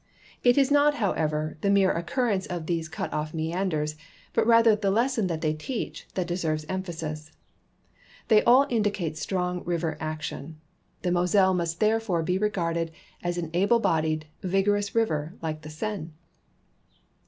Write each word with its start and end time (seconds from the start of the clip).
It 0.43 0.57
is 0.57 0.71
not, 0.71 0.95
however, 0.95 1.59
the 1.61 1.69
mere 1.69 1.91
occurrence 1.91 2.47
of 2.47 2.65
these 2.65 2.89
cut 2.89 3.13
off 3.13 3.35
meanders, 3.35 3.95
but 4.33 4.47
rather 4.47 4.75
the 4.75 4.89
lesson 4.89 5.27
that 5.27 5.41
they 5.41 5.53
teach, 5.53 6.07
that 6.15 6.25
deserves 6.25 6.65
emphasis. 6.67 7.31
They 8.27 8.41
all 8.43 8.65
indicate 8.67 9.15
strong 9.15 9.63
river 9.63 9.97
action. 9.99 10.59
The 11.03 11.11
Moselle 11.11 11.53
must 11.53 11.79
therefore 11.79 12.23
be 12.23 12.39
regarded 12.39 12.89
as 13.21 13.37
an 13.37 13.51
able 13.53 13.79
bodied, 13.79 14.25
vigorous 14.41 14.95
river, 14.95 15.35
like 15.39 15.61
the 15.61 15.69
Seine. 15.69 16.09